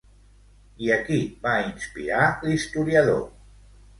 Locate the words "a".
0.95-0.97